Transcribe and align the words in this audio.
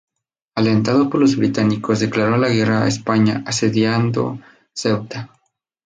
Alentado 0.55 1.11
por 1.11 1.21
los 1.21 1.35
británicos 1.37 1.99
declaró 1.99 2.35
la 2.35 2.49
guerra 2.49 2.81
a 2.81 2.87
España 2.87 3.43
asediando 3.45 4.39
Ceuta. 4.75 5.29